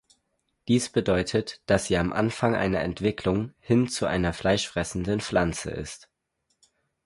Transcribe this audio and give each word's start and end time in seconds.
Dies 0.67 0.89
bedeutet, 0.89 1.61
dass 1.67 1.85
sie 1.85 1.95
am 1.95 2.11
Anfang 2.11 2.55
einer 2.55 2.79
Entwicklung 2.79 3.53
hin 3.59 3.87
zu 3.87 4.07
einer 4.07 4.33
fleischfressenden 4.33 5.19
Pflanze 5.21 5.69
ist. 5.69 6.09